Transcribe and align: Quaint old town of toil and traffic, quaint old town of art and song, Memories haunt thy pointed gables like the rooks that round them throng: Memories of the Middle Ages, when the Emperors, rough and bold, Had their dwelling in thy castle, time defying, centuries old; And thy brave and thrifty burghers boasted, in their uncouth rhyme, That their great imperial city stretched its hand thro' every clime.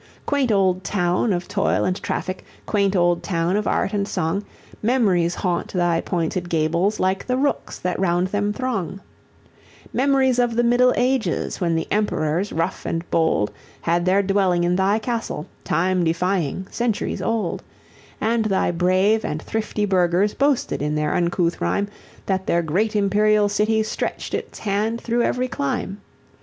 Quaint 0.25 0.51
old 0.51 0.83
town 0.83 1.31
of 1.31 1.47
toil 1.47 1.85
and 1.85 2.01
traffic, 2.01 2.43
quaint 2.65 2.95
old 2.95 3.21
town 3.21 3.55
of 3.55 3.67
art 3.67 3.93
and 3.93 4.07
song, 4.07 4.43
Memories 4.81 5.35
haunt 5.35 5.71
thy 5.73 6.01
pointed 6.01 6.49
gables 6.49 6.99
like 6.99 7.27
the 7.27 7.37
rooks 7.37 7.77
that 7.77 7.99
round 7.99 8.29
them 8.29 8.51
throng: 8.51 8.99
Memories 9.93 10.39
of 10.39 10.55
the 10.55 10.63
Middle 10.63 10.91
Ages, 10.97 11.61
when 11.61 11.75
the 11.75 11.87
Emperors, 11.91 12.51
rough 12.51 12.83
and 12.83 13.07
bold, 13.11 13.51
Had 13.81 14.05
their 14.05 14.23
dwelling 14.23 14.63
in 14.63 14.75
thy 14.75 14.97
castle, 14.97 15.45
time 15.63 16.03
defying, 16.03 16.65
centuries 16.71 17.21
old; 17.21 17.61
And 18.19 18.45
thy 18.45 18.71
brave 18.71 19.23
and 19.23 19.39
thrifty 19.39 19.85
burghers 19.85 20.33
boasted, 20.33 20.81
in 20.81 20.95
their 20.95 21.13
uncouth 21.13 21.61
rhyme, 21.61 21.87
That 22.25 22.47
their 22.47 22.63
great 22.63 22.95
imperial 22.95 23.49
city 23.49 23.83
stretched 23.83 24.33
its 24.33 24.57
hand 24.57 24.99
thro' 24.99 25.19
every 25.21 25.47
clime. 25.47 26.01